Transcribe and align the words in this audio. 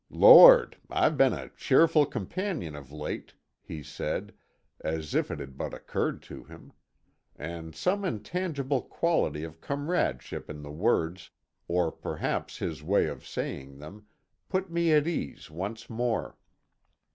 "Lord! 0.09 0.77
I've 0.89 1.15
been 1.15 1.33
a 1.35 1.49
cheerful 1.49 2.07
companion 2.07 2.75
of 2.75 2.91
late," 2.91 3.35
he 3.61 3.83
said, 3.83 4.33
as 4.79 5.13
if 5.13 5.29
it 5.29 5.39
had 5.39 5.59
but 5.59 5.75
occurred 5.75 6.23
to 6.23 6.43
him. 6.43 6.73
And 7.35 7.75
some 7.75 8.03
intangible 8.03 8.81
quality 8.81 9.43
of 9.43 9.61
comradeship 9.61 10.49
in 10.49 10.63
the 10.63 10.71
words, 10.71 11.29
or 11.67 11.91
perhaps 11.91 12.57
his 12.57 12.81
way 12.81 13.05
of 13.05 13.27
saying 13.27 13.77
them, 13.77 14.07
put 14.49 14.71
me 14.71 14.91
at 14.91 15.05
ease 15.05 15.51
once 15.51 15.87
more. 15.87 16.35